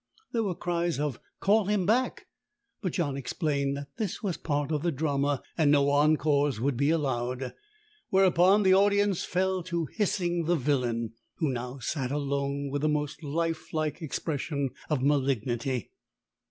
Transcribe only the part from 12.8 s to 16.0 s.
the most lifelike expression of malignity.